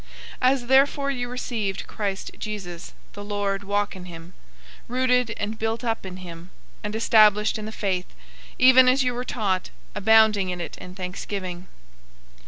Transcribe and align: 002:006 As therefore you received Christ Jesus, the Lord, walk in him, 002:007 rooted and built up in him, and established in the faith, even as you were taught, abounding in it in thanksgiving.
002:006 0.01 0.07
As 0.41 0.65
therefore 0.65 1.11
you 1.11 1.29
received 1.29 1.85
Christ 1.85 2.31
Jesus, 2.39 2.93
the 3.13 3.23
Lord, 3.23 3.63
walk 3.63 3.95
in 3.95 4.05
him, 4.05 4.33
002:007 4.89 4.89
rooted 4.89 5.29
and 5.37 5.59
built 5.59 5.83
up 5.83 6.07
in 6.07 6.17
him, 6.17 6.49
and 6.83 6.95
established 6.95 7.59
in 7.59 7.67
the 7.67 7.71
faith, 7.71 8.07
even 8.57 8.87
as 8.87 9.03
you 9.03 9.13
were 9.13 9.23
taught, 9.23 9.69
abounding 9.93 10.49
in 10.49 10.59
it 10.59 10.75
in 10.79 10.95
thanksgiving. 10.95 11.67